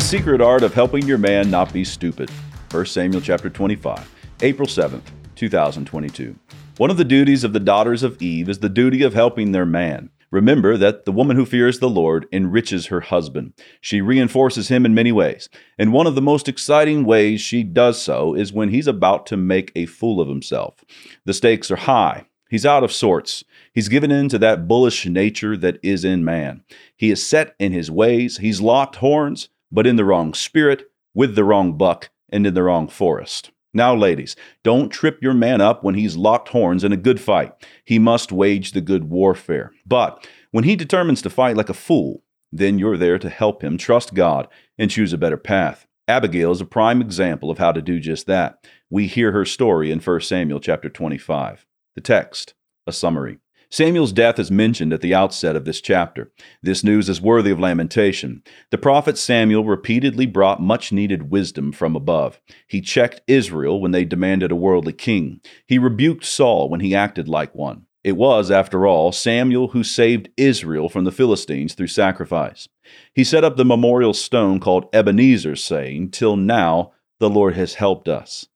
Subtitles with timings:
[0.00, 2.30] The secret art of helping your man not be stupid.
[2.70, 5.02] 1 Samuel chapter 25, April 7th,
[5.36, 6.34] 2022.
[6.78, 9.66] One of the duties of the daughters of Eve is the duty of helping their
[9.66, 10.08] man.
[10.30, 13.52] Remember that the woman who fears the Lord enriches her husband.
[13.82, 15.50] She reinforces him in many ways.
[15.78, 19.36] And one of the most exciting ways she does so is when he's about to
[19.36, 20.82] make a fool of himself.
[21.26, 22.24] The stakes are high.
[22.48, 23.44] He's out of sorts.
[23.74, 26.64] He's given in to that bullish nature that is in man.
[26.96, 28.38] He is set in his ways.
[28.38, 32.62] He's locked horns but in the wrong spirit, with the wrong buck, and in the
[32.62, 33.50] wrong forest.
[33.72, 34.34] Now, ladies,
[34.64, 37.52] don't trip your man up when he's locked horns in a good fight.
[37.84, 39.72] He must wage the good warfare.
[39.86, 43.78] But when he determines to fight like a fool, then you're there to help him
[43.78, 45.86] trust God and choose a better path.
[46.08, 48.66] Abigail is a prime example of how to do just that.
[48.88, 51.64] We hear her story in 1 Samuel chapter 25.
[51.94, 52.54] The text,
[52.88, 53.38] a summary.
[53.72, 56.32] Samuel's death is mentioned at the outset of this chapter.
[56.60, 58.42] This news is worthy of lamentation.
[58.70, 62.40] The prophet Samuel repeatedly brought much needed wisdom from above.
[62.66, 65.40] He checked Israel when they demanded a worldly king.
[65.68, 67.86] He rebuked Saul when he acted like one.
[68.02, 72.68] It was, after all, Samuel who saved Israel from the Philistines through sacrifice.
[73.14, 78.08] He set up the memorial stone called Ebenezer, saying, Till now the Lord has helped
[78.08, 78.48] us.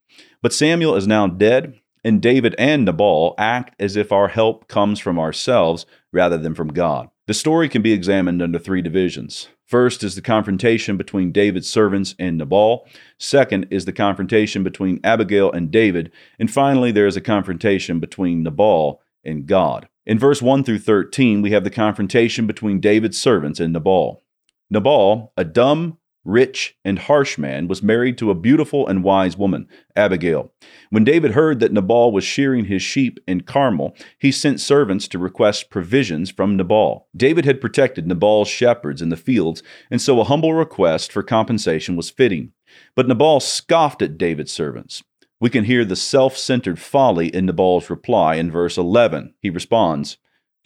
[0.42, 5.00] But Samuel is now dead, and David and Nabal act as if our help comes
[5.00, 7.08] from ourselves rather than from God.
[7.26, 9.48] The story can be examined under three divisions.
[9.66, 12.86] First is the confrontation between David's servants and Nabal.
[13.18, 16.12] Second is the confrontation between Abigail and David.
[16.38, 19.88] And finally, there is a confrontation between Nabal and God.
[20.04, 24.22] In verse 1 through 13, we have the confrontation between David's servants and Nabal.
[24.68, 29.68] Nabal, a dumb, rich, and harsh man, was married to a beautiful and wise woman,
[29.94, 30.52] Abigail.
[30.90, 35.18] When David heard that Nabal was shearing his sheep in Carmel, he sent servants to
[35.18, 37.08] request provisions from Nabal.
[37.16, 41.96] David had protected Nabal's shepherds in the fields, and so a humble request for compensation
[41.96, 42.52] was fitting.
[42.94, 45.02] But Nabal scoffed at David's servants.
[45.40, 49.34] We can hear the self centered folly in Nabal's reply in verse 11.
[49.40, 50.16] He responds,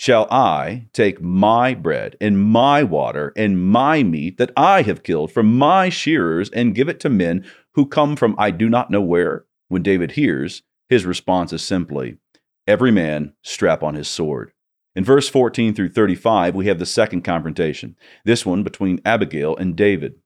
[0.00, 5.32] Shall I take my bread and my water and my meat that I have killed
[5.32, 7.44] from my shearers and give it to men
[7.75, 9.47] who come from I do not know where?
[9.66, 12.19] When David hears, his response is simply,
[12.64, 14.53] Every man strap on his sword.
[14.94, 19.75] In verse 14 through 35, we have the second confrontation, this one between Abigail and
[19.75, 20.20] David.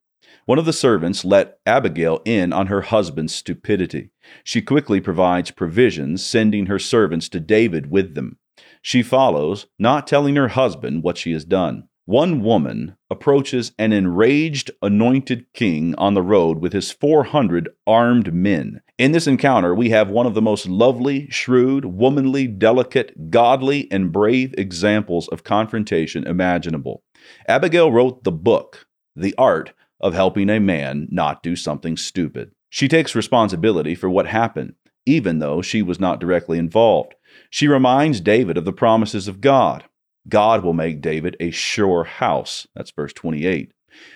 [0.45, 4.11] One of the servants let Abigail in on her husband's stupidity.
[4.45, 8.37] She quickly provides provisions, sending her servants to David with them.
[8.83, 11.89] She follows, not telling her husband what she has done.
[12.05, 18.81] One woman approaches an enraged anointed king on the road with his 400 armed men.
[18.99, 24.11] In this encounter, we have one of the most lovely, shrewd, womanly, delicate, godly, and
[24.11, 27.05] brave examples of confrontation imaginable.
[27.47, 32.51] Abigail wrote the book, The Art of Helping a Man Not Do Something Stupid.
[32.69, 34.75] She takes responsibility for what happened,
[35.07, 37.15] even though she was not directly involved.
[37.51, 39.85] She reminds David of the promises of God.
[40.29, 42.67] God will make David a sure house.
[42.75, 43.73] That's verse 28.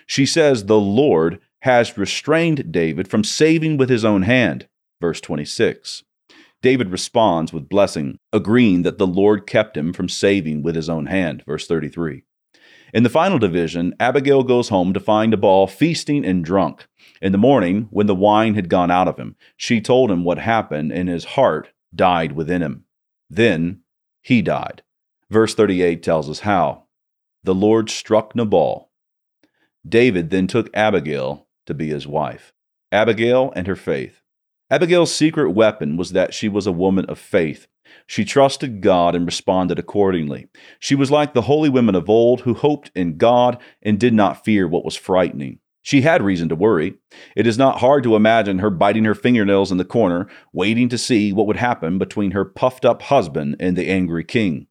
[0.07, 4.69] She says, The Lord has restrained David from saving with his own hand.
[5.01, 6.05] Verse 26.
[6.63, 11.07] David responds with blessing, agreeing that the Lord kept him from saving with his own
[11.07, 11.43] hand.
[11.47, 12.23] Verse 33.
[12.97, 16.87] In the final division, Abigail goes home to find Nabal feasting and drunk.
[17.21, 20.39] In the morning, when the wine had gone out of him, she told him what
[20.39, 22.87] happened, and his heart died within him.
[23.29, 23.83] Then
[24.23, 24.83] he died.
[25.29, 26.85] Verse 38 tells us how.
[27.45, 28.89] The Lord struck Nabal.
[29.87, 32.55] David then took Abigail to be his wife.
[32.91, 34.23] Abigail and her faith.
[34.71, 37.67] Abigail's secret weapon was that she was a woman of faith.
[38.07, 40.49] She trusted God and responded accordingly.
[40.79, 44.45] She was like the holy women of old who hoped in God and did not
[44.45, 45.59] fear what was frightening.
[45.83, 46.95] She had reason to worry.
[47.37, 50.99] It is not hard to imagine her biting her fingernails in the corner, waiting to
[50.99, 54.67] see what would happen between her puffed up husband and the angry king.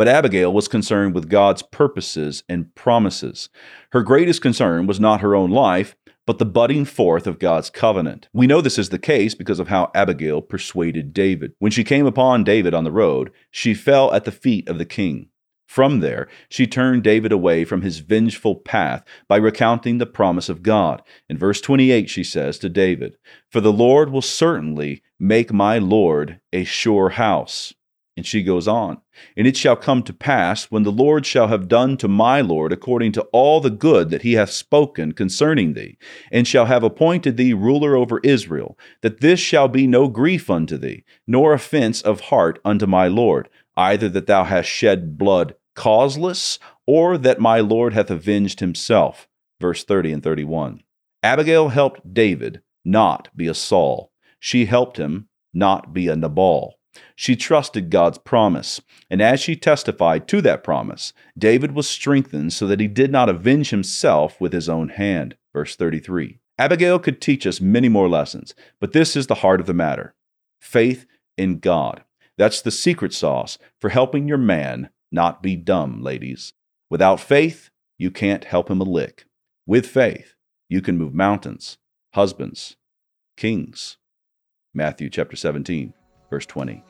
[0.00, 3.50] But Abigail was concerned with God's purposes and promises.
[3.92, 5.94] Her greatest concern was not her own life,
[6.26, 8.26] but the budding forth of God's covenant.
[8.32, 11.52] We know this is the case because of how Abigail persuaded David.
[11.58, 14.86] When she came upon David on the road, she fell at the feet of the
[14.86, 15.28] king.
[15.66, 20.62] From there, she turned David away from his vengeful path by recounting the promise of
[20.62, 21.02] God.
[21.28, 23.18] In verse 28, she says to David,
[23.50, 27.74] For the Lord will certainly make my Lord a sure house.
[28.20, 29.00] And she goes on,
[29.34, 32.70] And it shall come to pass, when the Lord shall have done to my Lord
[32.70, 35.96] according to all the good that he hath spoken concerning thee,
[36.30, 40.76] and shall have appointed thee ruler over Israel, that this shall be no grief unto
[40.76, 46.58] thee, nor offense of heart unto my Lord, either that thou hast shed blood causeless,
[46.86, 49.30] or that my Lord hath avenged himself.
[49.62, 50.82] Verse 30 and 31.
[51.22, 54.12] Abigail helped David not be a Saul.
[54.38, 56.79] She helped him not be a Nabal.
[57.14, 62.66] She trusted God's promise, and as she testified to that promise, David was strengthened so
[62.66, 65.36] that he did not avenge himself with his own hand.
[65.52, 66.38] Verse 33.
[66.58, 70.14] Abigail could teach us many more lessons, but this is the heart of the matter
[70.60, 71.06] faith
[71.38, 72.04] in God.
[72.36, 76.52] That's the secret sauce for helping your man not be dumb, ladies.
[76.90, 79.24] Without faith, you can't help him a lick.
[79.66, 80.34] With faith,
[80.68, 81.78] you can move mountains,
[82.14, 82.76] husbands,
[83.36, 83.96] kings.
[84.74, 85.94] Matthew chapter 17,
[86.30, 86.82] verse 20.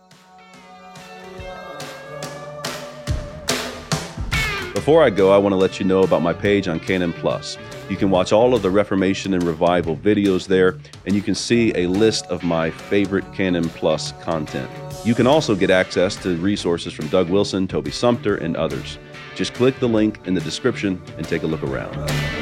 [4.75, 7.59] Before I go, I want to let you know about my page on Canon Plus.
[7.91, 11.73] You can watch all of the Reformation and Revival videos there, and you can see
[11.75, 14.71] a list of my favorite Canon Plus content.
[15.05, 18.99] You can also get access to resources from Doug Wilson, Toby Sumpter, and others.
[19.35, 22.40] Just click the link in the description and take a look around.